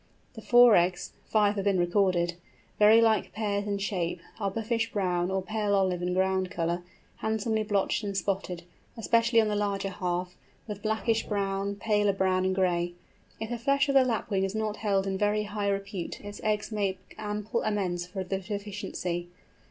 The 0.33 0.41
four 0.41 0.75
eggs 0.75 1.11
(five 1.25 1.53
have 1.57 1.65
been 1.65 1.77
recorded!) 1.77 2.33
very 2.79 3.01
like 3.01 3.33
pears 3.33 3.67
in 3.67 3.77
shape, 3.77 4.19
are 4.39 4.49
buffish 4.49 4.91
brown 4.91 5.29
or 5.29 5.43
pale 5.43 5.75
olive 5.75 6.01
in 6.01 6.15
ground 6.15 6.49
colour, 6.49 6.81
handsomely 7.17 7.61
blotched 7.61 8.03
and 8.03 8.17
spotted, 8.17 8.63
especially 8.97 9.39
on 9.39 9.47
the 9.47 9.55
larger 9.55 9.89
half, 9.91 10.35
with 10.67 10.81
blackish 10.81 11.27
brown, 11.27 11.75
paler 11.75 12.13
brown, 12.13 12.45
and 12.45 12.55
gray. 12.55 12.93
If 13.39 13.51
the 13.51 13.59
flesh 13.59 13.89
of 13.89 13.93
the 13.93 14.03
Lapwing 14.03 14.43
is 14.43 14.55
not 14.55 14.77
held 14.77 15.05
in 15.05 15.19
very 15.19 15.43
high 15.43 15.69
repute 15.69 16.19
its 16.21 16.41
eggs 16.43 16.71
make 16.71 17.13
ample 17.19 17.61
amends 17.61 18.07
for 18.07 18.23
the 18.23 18.39
deficiency. 18.39 19.27